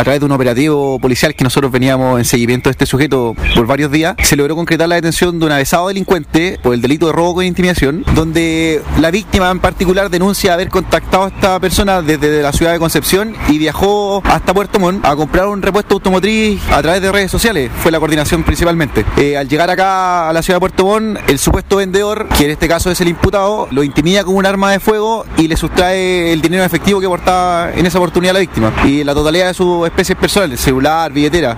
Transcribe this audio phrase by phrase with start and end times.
[0.00, 3.66] a través de un operativo policial que nosotros veníamos en seguimiento de este sujeto por
[3.66, 7.12] varios días, se logró concretar la detención de un avesado delincuente por el delito de
[7.12, 12.40] robo con intimidación, donde la víctima en particular denuncia haber contactado a esta persona desde
[12.40, 16.80] la ciudad de Concepción y viajó hasta Puerto Montt a comprar un repuesto automotriz a
[16.80, 19.04] través de redes sociales, fue la coordinación principalmente.
[19.18, 22.52] Eh, al llegar acá a la ciudad de Puerto Montt, el supuesto vendedor, que en
[22.52, 26.32] este caso es el imputado, lo intimida con un arma de fuego y le sustrae
[26.32, 29.89] el dinero efectivo que portaba en esa oportunidad la víctima y la totalidad de sus
[29.90, 31.56] especies personales, celular, billetera.